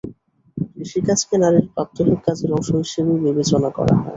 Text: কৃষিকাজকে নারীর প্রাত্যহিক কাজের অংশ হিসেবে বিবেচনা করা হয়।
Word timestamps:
কৃষিকাজকে 0.73 1.35
নারীর 1.37 1.65
প্রাত্যহিক 1.73 2.19
কাজের 2.25 2.49
অংশ 2.51 2.69
হিসেবে 2.83 3.11
বিবেচনা 3.25 3.69
করা 3.77 3.93
হয়। 3.95 4.09